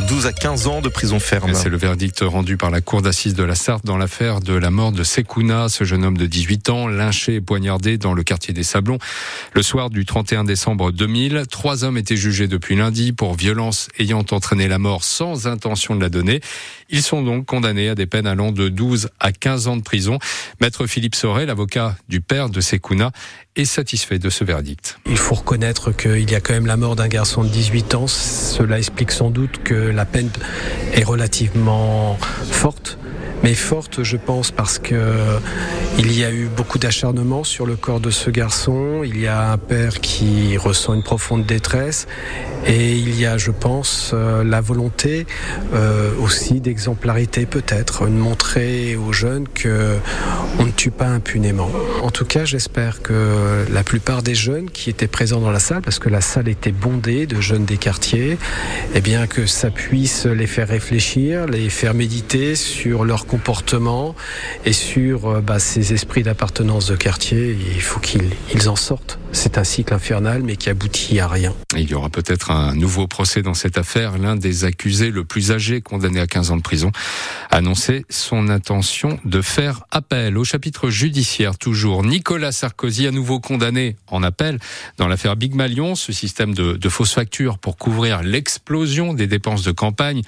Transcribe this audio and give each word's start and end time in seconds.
12 0.00 0.26
à 0.26 0.32
15 0.32 0.66
ans 0.66 0.80
de 0.80 0.88
prison 0.88 1.18
ferme. 1.18 1.54
C'est 1.54 1.68
le 1.68 1.76
verdict 1.76 2.20
rendu 2.20 2.56
par 2.56 2.70
la 2.70 2.80
cour 2.80 3.02
d'assises 3.02 3.34
de 3.34 3.42
la 3.42 3.54
Sarthe 3.54 3.84
dans 3.84 3.96
l'affaire 3.96 4.40
de 4.40 4.52
la 4.52 4.70
mort 4.70 4.92
de 4.92 5.02
Sekouna, 5.02 5.68
ce 5.68 5.84
jeune 5.84 6.04
homme 6.04 6.18
de 6.18 6.26
18 6.26 6.68
ans, 6.70 6.88
lynché 6.88 7.36
et 7.36 7.40
poignardé 7.40 7.96
dans 7.96 8.12
le 8.12 8.22
quartier 8.22 8.52
des 8.52 8.62
Sablons. 8.62 8.98
Le 9.54 9.62
soir 9.62 9.88
du 9.88 10.04
31 10.04 10.44
décembre 10.44 10.92
2000, 10.92 11.44
trois 11.50 11.84
hommes 11.84 11.96
étaient 11.96 12.16
jugés 12.16 12.46
depuis 12.46 12.76
lundi 12.76 13.12
pour 13.12 13.34
violence 13.34 13.88
ayant 13.98 14.24
entraîné 14.30 14.68
la 14.68 14.78
mort 14.78 15.02
sans 15.02 15.46
intention 15.46 15.94
de 15.94 16.00
la 16.00 16.08
donner. 16.08 16.40
Ils 16.90 17.02
sont 17.02 17.22
donc 17.22 17.46
condamnés 17.46 17.88
à 17.88 17.94
des 17.94 18.06
peines 18.06 18.26
allant 18.26 18.52
de 18.52 18.68
12 18.68 19.08
à 19.18 19.32
15 19.32 19.68
ans 19.68 19.76
de 19.76 19.82
prison. 19.82 20.18
Maître 20.60 20.86
Philippe 20.86 21.14
Sorel, 21.14 21.46
l'avocat 21.46 21.96
du 22.08 22.20
père 22.20 22.50
de 22.50 22.60
Sekouna, 22.60 23.12
est 23.56 23.64
satisfait 23.64 24.18
de 24.18 24.30
ce 24.30 24.44
verdict. 24.44 24.98
Il 25.06 25.16
faut 25.16 25.34
reconnaître 25.34 25.90
qu'il 25.90 26.30
y 26.30 26.34
a 26.34 26.40
quand 26.40 26.52
même 26.52 26.66
la 26.66 26.76
mort 26.76 26.96
d'un 26.96 27.08
garçon 27.08 27.42
de 27.42 27.48
18 27.48 27.94
ans. 27.94 28.06
Cela 28.06 28.78
explique 28.78 29.10
sans 29.10 29.30
doute 29.30 29.62
que 29.64 29.74
la 29.74 30.04
peine 30.04 30.30
est 30.92 31.04
relativement 31.04 32.18
forte 32.50 32.98
mais 33.42 33.54
forte, 33.54 34.02
je 34.02 34.16
pense, 34.16 34.50
parce 34.50 34.78
que 34.78 35.38
il 35.98 36.16
y 36.16 36.24
a 36.24 36.30
eu 36.30 36.48
beaucoup 36.54 36.78
d'acharnement 36.78 37.42
sur 37.44 37.64
le 37.64 37.76
corps 37.76 38.00
de 38.00 38.10
ce 38.10 38.30
garçon. 38.30 39.02
Il 39.04 39.18
y 39.18 39.26
a 39.26 39.52
un 39.52 39.58
père 39.58 40.00
qui 40.00 40.56
ressent 40.56 40.94
une 40.94 41.02
profonde 41.02 41.46
détresse, 41.46 42.06
et 42.66 42.92
il 42.92 43.18
y 43.18 43.26
a, 43.26 43.38
je 43.38 43.50
pense, 43.50 44.10
euh, 44.12 44.44
la 44.44 44.60
volonté 44.60 45.26
euh, 45.72 46.10
aussi 46.20 46.60
d'exemplarité, 46.60 47.46
peut-être, 47.46 48.04
de 48.06 48.10
montrer 48.10 48.96
aux 48.96 49.12
jeunes 49.12 49.46
que 49.48 49.96
on 50.58 50.64
ne 50.64 50.70
tue 50.70 50.90
pas 50.90 51.06
impunément. 51.06 51.70
En 52.02 52.10
tout 52.10 52.24
cas, 52.24 52.44
j'espère 52.44 53.02
que 53.02 53.64
la 53.70 53.84
plupart 53.84 54.22
des 54.22 54.34
jeunes 54.34 54.70
qui 54.70 54.90
étaient 54.90 55.06
présents 55.06 55.40
dans 55.40 55.50
la 55.50 55.60
salle, 55.60 55.82
parce 55.82 55.98
que 55.98 56.08
la 56.08 56.20
salle 56.20 56.48
était 56.48 56.72
bondée 56.72 57.26
de 57.26 57.40
jeunes 57.40 57.64
des 57.64 57.76
quartiers, 57.76 58.38
eh 58.94 59.00
bien 59.00 59.26
que 59.26 59.46
ça 59.46 59.70
puisse 59.70 60.26
les 60.26 60.46
faire 60.46 60.68
réfléchir, 60.68 61.46
les 61.46 61.70
faire 61.70 61.94
méditer 61.94 62.54
sur 62.54 63.04
leur 63.04 63.26
et 64.64 64.72
sur 64.72 65.28
euh, 65.28 65.40
bah, 65.40 65.58
ces 65.58 65.92
esprits 65.92 66.22
d'appartenance 66.22 66.86
de 66.86 66.96
quartier. 66.96 67.56
Il 67.74 67.82
faut 67.82 68.00
qu'ils 68.00 68.68
en 68.68 68.76
sortent. 68.76 69.18
C'est 69.36 69.58
un 69.58 69.64
cycle 69.64 69.92
infernal, 69.92 70.42
mais 70.42 70.56
qui 70.56 70.70
aboutit 70.70 71.20
à 71.20 71.28
rien. 71.28 71.54
Il 71.76 71.90
y 71.90 71.92
aura 71.92 72.08
peut-être 72.08 72.50
un 72.50 72.74
nouveau 72.74 73.06
procès 73.06 73.42
dans 73.42 73.52
cette 73.52 73.76
affaire. 73.76 74.16
L'un 74.16 74.34
des 74.34 74.64
accusés, 74.64 75.10
le 75.10 75.24
plus 75.24 75.52
âgé, 75.52 75.82
condamné 75.82 76.20
à 76.20 76.26
15 76.26 76.52
ans 76.52 76.56
de 76.56 76.62
prison, 76.62 76.90
a 77.50 77.56
annoncé 77.56 78.06
son 78.08 78.48
intention 78.48 79.20
de 79.26 79.42
faire 79.42 79.84
appel. 79.90 80.38
Au 80.38 80.44
chapitre 80.44 80.88
judiciaire, 80.88 81.58
toujours, 81.58 82.02
Nicolas 82.02 82.50
Sarkozy, 82.50 83.06
à 83.06 83.10
nouveau 83.10 83.38
condamné 83.38 83.96
en 84.06 84.22
appel 84.22 84.58
dans 84.96 85.06
l'affaire 85.06 85.36
Big 85.36 85.54
Malion, 85.54 85.96
ce 85.96 86.12
système 86.12 86.54
de, 86.54 86.72
de 86.72 86.88
fausses 86.88 87.12
factures 87.12 87.58
pour 87.58 87.76
couvrir 87.76 88.22
l'explosion 88.22 89.12
des 89.12 89.26
dépenses 89.26 89.64
de 89.64 89.70
campagne 89.70 90.22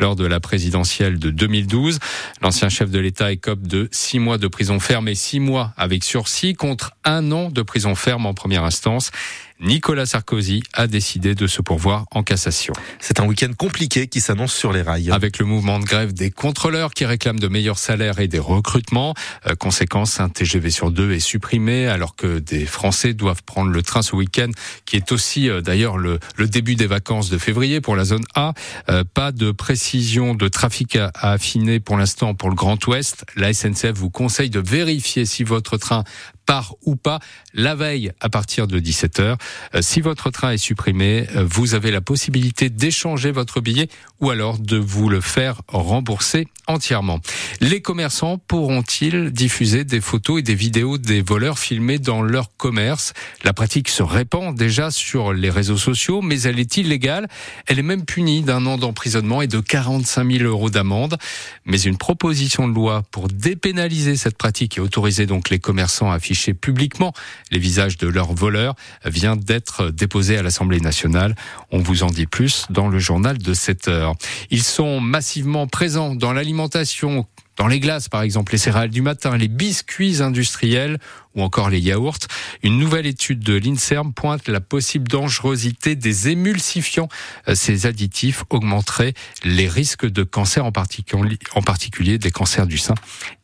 lors 0.00 0.16
de 0.16 0.24
la 0.24 0.40
présidentielle 0.40 1.18
de 1.18 1.28
2012. 1.28 1.98
L'ancien 2.40 2.70
chef 2.70 2.90
de 2.90 2.98
l'État 2.98 3.30
écope 3.32 3.66
de 3.66 3.90
six 3.92 4.18
mois 4.18 4.38
de 4.38 4.48
prison 4.48 4.80
ferme 4.80 5.08
et 5.08 5.14
six 5.14 5.40
mois 5.40 5.74
avec 5.76 6.04
sursis 6.04 6.54
contre 6.54 6.92
un 7.04 7.32
an 7.32 7.50
de 7.50 7.60
prison 7.60 7.94
ferme 7.94 8.24
en 8.24 8.32
première 8.46 8.64
instance. 8.64 9.10
Nicolas 9.60 10.04
Sarkozy 10.04 10.62
a 10.74 10.86
décidé 10.86 11.34
de 11.34 11.46
se 11.46 11.62
pourvoir 11.62 12.04
en 12.10 12.22
cassation. 12.22 12.74
C'est 13.00 13.20
un 13.20 13.26
week-end 13.26 13.50
compliqué 13.56 14.06
qui 14.06 14.20
s'annonce 14.20 14.52
sur 14.52 14.72
les 14.72 14.82
rails. 14.82 15.10
Avec 15.10 15.38
le 15.38 15.46
mouvement 15.46 15.78
de 15.78 15.84
grève 15.84 16.12
des 16.12 16.30
contrôleurs 16.30 16.92
qui 16.92 17.06
réclament 17.06 17.38
de 17.38 17.48
meilleurs 17.48 17.78
salaires 17.78 18.20
et 18.20 18.28
des 18.28 18.38
recrutements. 18.38 19.14
Euh, 19.46 19.54
conséquence, 19.54 20.20
un 20.20 20.28
TGV 20.28 20.70
sur 20.70 20.90
deux 20.90 21.12
est 21.12 21.20
supprimé 21.20 21.86
alors 21.86 22.16
que 22.16 22.38
des 22.38 22.66
Français 22.66 23.14
doivent 23.14 23.42
prendre 23.44 23.70
le 23.70 23.82
train 23.82 24.02
ce 24.02 24.14
week-end, 24.14 24.50
qui 24.84 24.96
est 24.96 25.10
aussi 25.10 25.48
euh, 25.48 25.62
d'ailleurs 25.62 25.96
le, 25.96 26.18
le, 26.36 26.46
début 26.46 26.74
des 26.74 26.86
vacances 26.86 27.30
de 27.30 27.38
février 27.38 27.80
pour 27.80 27.96
la 27.96 28.04
zone 28.04 28.24
A. 28.34 28.52
Euh, 28.90 29.04
pas 29.04 29.32
de 29.32 29.52
précision 29.52 30.34
de 30.34 30.48
trafic 30.48 30.96
à, 30.96 31.10
à 31.14 31.32
affiner 31.32 31.80
pour 31.80 31.96
l'instant 31.96 32.34
pour 32.34 32.50
le 32.50 32.54
Grand 32.54 32.84
Ouest. 32.86 33.24
La 33.36 33.54
SNCF 33.54 33.92
vous 33.94 34.10
conseille 34.10 34.50
de 34.50 34.60
vérifier 34.60 35.24
si 35.24 35.44
votre 35.44 35.78
train 35.78 36.04
part 36.46 36.74
ou 36.82 36.96
pas 36.96 37.18
la 37.52 37.74
veille 37.74 38.12
à 38.20 38.28
partir 38.28 38.66
de 38.66 38.78
17h. 38.78 39.36
Euh, 39.74 39.82
si 39.82 40.00
votre 40.00 40.30
train 40.30 40.52
est 40.52 40.58
supprimé, 40.58 41.26
euh, 41.34 41.44
vous 41.48 41.74
avez 41.74 41.90
la 41.90 42.00
possibilité 42.00 42.70
d'échanger 42.70 43.30
votre 43.30 43.60
billet 43.60 43.88
ou 44.20 44.30
alors 44.30 44.58
de 44.58 44.76
vous 44.76 45.08
le 45.08 45.20
faire 45.20 45.62
rembourser 45.68 46.46
entièrement. 46.66 47.20
Les 47.60 47.80
commerçants 47.80 48.38
pourront-ils 48.38 49.30
diffuser 49.30 49.84
des 49.84 50.00
photos 50.00 50.40
et 50.40 50.42
des 50.42 50.54
vidéos 50.54 50.98
des 50.98 51.22
voleurs 51.22 51.58
filmés 51.58 51.98
dans 51.98 52.22
leur 52.22 52.56
commerce? 52.56 53.12
La 53.44 53.52
pratique 53.52 53.88
se 53.88 54.02
répand 54.02 54.54
déjà 54.54 54.90
sur 54.90 55.32
les 55.32 55.50
réseaux 55.50 55.76
sociaux, 55.76 56.22
mais 56.22 56.42
elle 56.42 56.58
est 56.58 56.76
illégale. 56.76 57.28
Elle 57.66 57.78
est 57.78 57.82
même 57.82 58.04
punie 58.04 58.42
d'un 58.42 58.66
an 58.66 58.78
d'emprisonnement 58.78 59.42
et 59.42 59.46
de 59.46 59.60
45 59.60 60.30
000 60.38 60.44
euros 60.44 60.70
d'amende. 60.70 61.16
Mais 61.64 61.80
une 61.80 61.98
proposition 61.98 62.66
de 62.68 62.74
loi 62.74 63.02
pour 63.10 63.28
dépénaliser 63.28 64.16
cette 64.16 64.36
pratique 64.36 64.78
et 64.78 64.80
autoriser 64.80 65.26
donc 65.26 65.50
les 65.50 65.58
commerçants 65.58 66.10
à 66.10 66.14
afficher 66.16 66.54
publiquement 66.54 67.12
les 67.50 67.58
visages 67.58 67.96
de 67.98 68.08
leurs 68.08 68.34
voleurs 68.34 68.74
vient 69.04 69.35
d'être 69.36 69.90
déposée 69.90 70.38
à 70.38 70.42
l'Assemblée 70.42 70.80
nationale. 70.80 71.34
On 71.70 71.78
vous 71.78 72.02
en 72.02 72.08
dit 72.08 72.26
plus 72.26 72.66
dans 72.70 72.88
le 72.88 72.98
journal 72.98 73.38
de 73.38 73.54
cette 73.54 73.88
heure. 73.88 74.14
Ils 74.50 74.62
sont 74.62 75.00
massivement 75.00 75.66
présents 75.66 76.14
dans 76.14 76.32
l'alimentation 76.32 77.26
dans 77.56 77.68
les 77.68 77.80
glaces, 77.80 78.08
par 78.08 78.22
exemple, 78.22 78.52
les 78.52 78.58
céréales 78.58 78.90
du 78.90 79.00
matin, 79.00 79.36
les 79.36 79.48
biscuits 79.48 80.22
industriels 80.22 80.98
ou 81.36 81.42
encore 81.42 81.70
les 81.70 81.80
yaourts. 81.80 82.18
Une 82.62 82.78
nouvelle 82.78 83.06
étude 83.06 83.40
de 83.40 83.54
l'INSERM 83.54 84.12
pointe 84.12 84.48
la 84.48 84.60
possible 84.60 85.06
dangerosité 85.06 85.94
des 85.94 86.28
émulsifiants. 86.28 87.08
Euh, 87.48 87.54
ces 87.54 87.86
additifs 87.86 88.44
augmenteraient 88.50 89.14
les 89.44 89.68
risques 89.68 90.06
de 90.06 90.24
cancer, 90.24 90.64
en 90.64 90.72
particulier, 90.72 92.18
des 92.18 92.30
cancers 92.30 92.66
du 92.66 92.78
sein 92.78 92.94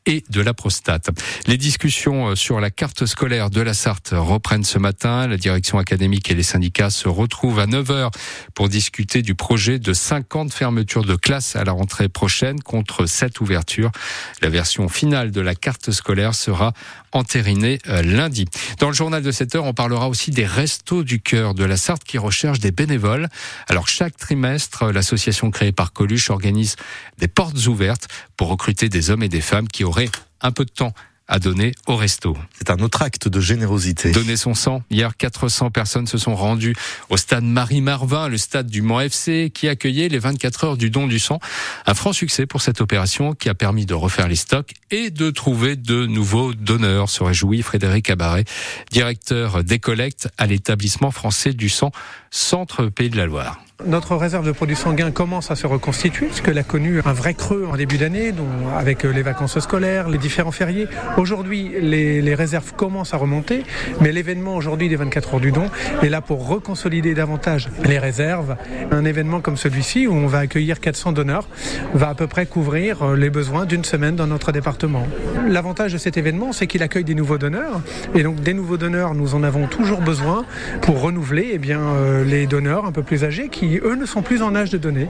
et 0.06 0.24
de 0.30 0.40
la 0.40 0.54
prostate. 0.54 1.10
Les 1.46 1.56
discussions 1.56 2.28
euh, 2.28 2.34
sur 2.34 2.60
la 2.60 2.70
carte 2.70 3.06
scolaire 3.06 3.50
de 3.50 3.60
la 3.60 3.74
Sarthe 3.74 4.10
reprennent 4.12 4.64
ce 4.64 4.78
matin. 4.78 5.26
La 5.28 5.36
direction 5.36 5.78
académique 5.78 6.30
et 6.30 6.34
les 6.34 6.42
syndicats 6.42 6.90
se 6.90 7.08
retrouvent 7.08 7.60
à 7.60 7.66
9h 7.66 8.10
pour 8.54 8.68
discuter 8.68 9.22
du 9.22 9.34
projet 9.34 9.78
de 9.78 9.92
50 9.92 10.52
fermetures 10.52 11.04
de 11.04 11.14
classes 11.14 11.56
à 11.56 11.64
la 11.64 11.72
rentrée 11.72 12.08
prochaine 12.08 12.60
contre 12.60 13.06
7 13.06 13.40
ouvertures. 13.40 13.92
La 14.40 14.48
version 14.48 14.88
finale 14.88 15.30
de 15.30 15.40
la 15.40 15.54
carte 15.54 15.92
scolaire 15.92 16.34
sera 16.34 16.72
entérinée 17.12 17.78
lundi. 17.86 18.46
Dans 18.78 18.88
le 18.88 18.94
journal 18.94 19.22
de 19.22 19.30
cette 19.30 19.54
heure, 19.54 19.64
on 19.64 19.74
parlera 19.74 20.08
aussi 20.08 20.30
des 20.30 20.46
restos 20.46 21.02
du 21.02 21.20
cœur 21.20 21.54
de 21.54 21.64
la 21.64 21.76
Sarthe 21.76 22.04
qui 22.04 22.18
recherchent 22.18 22.60
des 22.60 22.70
bénévoles. 22.70 23.28
Alors 23.68 23.88
chaque 23.88 24.16
trimestre, 24.16 24.92
l'association 24.92 25.50
créée 25.50 25.72
par 25.72 25.92
Coluche 25.92 26.30
organise 26.30 26.76
des 27.18 27.28
portes 27.28 27.66
ouvertes 27.66 28.08
pour 28.36 28.48
recruter 28.48 28.88
des 28.88 29.10
hommes 29.10 29.22
et 29.22 29.28
des 29.28 29.40
femmes 29.40 29.68
qui 29.68 29.84
auraient 29.84 30.10
un 30.40 30.52
peu 30.52 30.64
de 30.64 30.70
temps 30.70 30.94
à 31.32 31.38
donner 31.38 31.72
au 31.86 31.96
resto. 31.96 32.36
C'est 32.52 32.68
un 32.68 32.76
autre 32.80 33.00
acte 33.00 33.26
de 33.26 33.40
générosité. 33.40 34.10
Donner 34.10 34.36
son 34.36 34.52
sang. 34.52 34.82
Hier, 34.90 35.16
400 35.16 35.70
personnes 35.70 36.06
se 36.06 36.18
sont 36.18 36.34
rendues 36.34 36.76
au 37.08 37.16
stade 37.16 37.42
Marie-Marvin, 37.42 38.28
le 38.28 38.36
stade 38.36 38.66
du 38.66 38.82
Mans 38.82 39.00
FC, 39.00 39.50
qui 39.52 39.66
accueillait 39.66 40.10
les 40.10 40.18
24 40.18 40.64
heures 40.64 40.76
du 40.76 40.90
don 40.90 41.06
du 41.06 41.18
sang. 41.18 41.40
Un 41.86 41.94
franc 41.94 42.12
succès 42.12 42.44
pour 42.44 42.60
cette 42.60 42.82
opération 42.82 43.32
qui 43.32 43.48
a 43.48 43.54
permis 43.54 43.86
de 43.86 43.94
refaire 43.94 44.28
les 44.28 44.36
stocks 44.36 44.74
et 44.90 45.08
de 45.08 45.30
trouver 45.30 45.74
de 45.74 46.04
nouveaux 46.04 46.52
donneurs, 46.52 47.08
se 47.08 47.22
réjouit 47.22 47.62
Frédéric 47.62 48.04
Cabaret, 48.04 48.44
directeur 48.90 49.64
des 49.64 49.78
collectes 49.78 50.28
à 50.36 50.46
l'établissement 50.46 51.10
français 51.10 51.54
du 51.54 51.70
sang, 51.70 51.92
Centre 52.30 52.88
Pays 52.88 53.08
de 53.08 53.16
la 53.16 53.24
Loire. 53.24 53.58
Notre 53.86 54.16
réserve 54.16 54.46
de 54.46 54.52
produits 54.52 54.76
sanguins 54.76 55.10
commence 55.10 55.50
à 55.50 55.56
se 55.56 55.66
reconstituer, 55.66 56.26
puisqu'elle 56.26 56.58
a 56.58 56.62
connu 56.62 57.00
un 57.04 57.12
vrai 57.12 57.34
creux 57.34 57.66
en 57.70 57.76
début 57.76 57.98
d'année, 57.98 58.32
avec 58.76 59.02
les 59.02 59.22
vacances 59.22 59.58
scolaires, 59.60 60.08
les 60.08 60.18
différents 60.18 60.52
fériés. 60.52 60.86
Aujourd'hui, 61.16 61.72
les, 61.80 62.34
réserves 62.34 62.72
commencent 62.74 63.14
à 63.14 63.16
remonter, 63.16 63.64
mais 64.00 64.12
l'événement 64.12 64.56
aujourd'hui 64.56 64.88
des 64.88 64.96
24 64.96 65.34
heures 65.34 65.40
du 65.40 65.52
don 65.52 65.66
est 66.02 66.08
là 66.08 66.20
pour 66.20 66.46
reconsolider 66.46 67.14
davantage 67.14 67.68
les 67.84 67.98
réserves. 67.98 68.56
Un 68.90 69.04
événement 69.04 69.40
comme 69.40 69.56
celui-ci, 69.56 70.06
où 70.06 70.14
on 70.14 70.26
va 70.26 70.38
accueillir 70.38 70.80
400 70.80 71.12
donneurs, 71.12 71.48
va 71.94 72.08
à 72.08 72.14
peu 72.14 72.26
près 72.26 72.46
couvrir 72.46 73.12
les 73.14 73.30
besoins 73.30 73.66
d'une 73.66 73.84
semaine 73.84 74.16
dans 74.16 74.26
notre 74.26 74.52
département. 74.52 75.06
L'avantage 75.48 75.92
de 75.92 75.98
cet 75.98 76.16
événement, 76.16 76.52
c'est 76.52 76.66
qu'il 76.66 76.82
accueille 76.82 77.04
des 77.04 77.14
nouveaux 77.14 77.38
donneurs, 77.38 77.80
et 78.14 78.22
donc 78.22 78.40
des 78.40 78.54
nouveaux 78.54 78.76
donneurs, 78.78 79.14
nous 79.14 79.34
en 79.34 79.42
avons 79.42 79.66
toujours 79.66 80.00
besoin 80.00 80.44
pour 80.82 81.00
renouveler 81.00 81.50
eh 81.52 81.58
bien, 81.58 81.80
euh, 81.80 82.24
les 82.24 82.46
donneurs 82.46 82.86
un 82.86 82.92
peu 82.92 83.02
plus 83.02 83.24
âgés 83.24 83.48
qui 83.48 83.71
eux, 83.80 83.94
ne 83.94 84.06
sont 84.06 84.22
plus 84.22 84.42
en 84.42 84.54
âge 84.54 84.70
de 84.70 84.78
donner. 84.78 85.08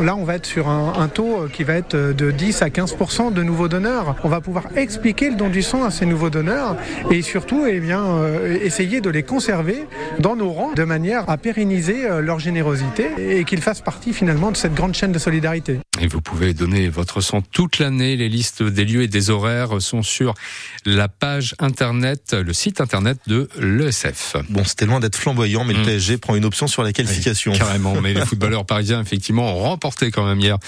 Là, 0.00 0.16
on 0.16 0.24
va 0.24 0.36
être 0.36 0.46
sur 0.46 0.68
un, 0.68 1.08
taux 1.08 1.46
qui 1.52 1.64
va 1.64 1.74
être 1.74 1.96
de 1.96 2.30
10 2.30 2.62
à 2.62 2.68
15% 2.68 3.32
de 3.32 3.42
nouveaux 3.42 3.68
donneurs. 3.68 4.16
On 4.24 4.28
va 4.28 4.40
pouvoir 4.40 4.64
expliquer 4.76 5.30
le 5.30 5.36
don 5.36 5.48
du 5.48 5.62
sang 5.62 5.84
à 5.84 5.90
ces 5.90 6.06
nouveaux 6.06 6.30
donneurs 6.30 6.76
et 7.10 7.22
surtout 7.22 7.66
eh 7.66 7.80
euh, 7.92 8.58
essayer 8.62 9.00
de 9.00 9.10
les 9.10 9.22
conserver 9.22 9.86
dans 10.18 10.36
nos 10.36 10.50
rangs 10.50 10.72
de 10.74 10.84
manière 10.84 11.28
à 11.28 11.36
pérenniser 11.36 12.06
euh, 12.06 12.20
leur 12.20 12.38
générosité 12.38 13.08
et 13.18 13.44
qu'ils 13.44 13.60
fassent 13.60 13.80
partie 13.80 14.12
finalement 14.12 14.50
de 14.50 14.56
cette 14.56 14.74
grande 14.74 14.94
chaîne 14.94 15.12
de 15.12 15.18
solidarité. 15.18 15.80
Et 16.04 16.06
vous 16.06 16.20
pouvez 16.20 16.52
donner 16.52 16.90
votre 16.90 17.22
sang 17.22 17.40
toute 17.40 17.78
l'année. 17.78 18.14
Les 18.14 18.28
listes 18.28 18.62
des 18.62 18.84
lieux 18.84 19.04
et 19.04 19.08
des 19.08 19.30
horaires 19.30 19.80
sont 19.80 20.02
sur 20.02 20.34
la 20.84 21.08
page 21.08 21.54
internet, 21.60 22.34
le 22.34 22.52
site 22.52 22.82
internet 22.82 23.16
de 23.26 23.48
l'ESF. 23.58 24.36
Bon, 24.50 24.64
c'était 24.64 24.84
loin 24.84 25.00
d'être 25.00 25.16
flamboyant, 25.16 25.64
mais 25.64 25.72
mmh. 25.72 25.78
le 25.78 25.82
PSG 25.84 26.18
prend 26.18 26.34
une 26.34 26.44
option 26.44 26.66
sur 26.66 26.82
la 26.82 26.92
qualification. 26.92 27.52
Oui, 27.52 27.58
carrément. 27.58 27.98
Mais 28.02 28.12
les 28.12 28.20
footballeurs 28.26 28.66
parisiens, 28.66 29.00
effectivement, 29.00 29.56
ont 29.56 29.62
remporté 29.62 30.10
quand 30.10 30.26
même 30.26 30.38
hier 30.40 30.58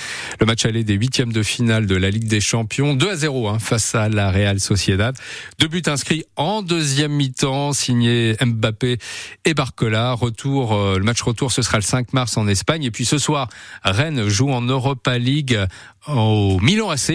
le 0.41 0.47
match 0.47 0.65
aller 0.65 0.85
des 0.85 0.95
huitièmes 0.95 1.35
de 1.35 1.43
finale 1.43 1.85
de 1.85 1.97
la 1.97 2.09
Ligue 2.09 2.29
des 2.29 2.41
Champions. 2.41 2.95
2 2.95 3.11
à 3.11 3.17
0 3.17 3.49
hein, 3.49 3.59
face 3.59 3.95
à 3.95 4.09
la 4.09 4.31
Real 4.31 4.59
Sociedad. 4.59 5.15
Deux 5.59 5.69
buts 5.69 5.83
inscrits 5.85 6.25
en 6.37 6.63
deuxième 6.63 7.13
mi-temps, 7.13 7.75
signés 7.75 8.37
Mbappé 8.43 8.97
et 9.45 9.53
Barcola. 9.53 10.15
Retour, 10.15 10.73
euh, 10.73 10.97
le 10.97 11.05
match 11.05 11.21
retour, 11.21 11.53
ce 11.53 11.61
sera 11.61 11.77
le 11.77 11.83
5 11.83 12.15
mars 12.15 12.39
en 12.39 12.49
Espagne. 12.49 12.85
Et 12.85 12.91
puis 12.91 13.05
ce 13.05 13.19
soir, 13.19 13.51
Rennes 13.85 14.29
joue 14.29 14.51
en 14.51 14.63
Europa 14.63 15.19
League 15.27 15.59
au 16.09 16.59
Milan 16.61 16.89
AC. 16.91 17.11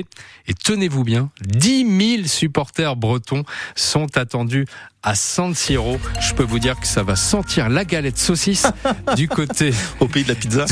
Et 0.48 0.54
tenez-vous 0.54 1.04
bien, 1.04 1.30
10 1.42 2.16
000 2.18 2.28
supporters 2.28 2.96
bretons 2.96 3.44
sont 3.76 4.18
attendus 4.18 4.66
à 5.04 5.16
San 5.16 5.56
Siro. 5.56 6.00
Je 6.20 6.34
peux 6.34 6.44
vous 6.44 6.60
dire 6.60 6.80
que 6.80 6.86
ça 6.86 7.02
va 7.02 7.16
sentir 7.16 7.70
la 7.70 7.86
galette 7.86 8.18
saucisse 8.18 8.68
du 9.16 9.28
côté 9.28 9.74
au 10.00 10.08
pays 10.08 10.24
de 10.24 10.30
la 10.30 10.36
pizza, 10.36 10.66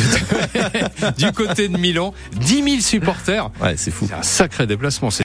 du 1.17 1.31
côté 1.31 1.67
de 1.67 1.77
Milan. 1.77 2.13
10 2.33 2.63
000 2.63 2.81
supporters. 2.81 3.49
Ouais, 3.61 3.75
c'est 3.77 3.91
fou. 3.91 4.05
C'est 4.07 4.15
un 4.15 4.23
sacré 4.23 4.67
déplacement. 4.67 5.09